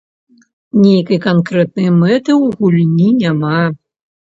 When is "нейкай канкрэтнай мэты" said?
0.85-2.31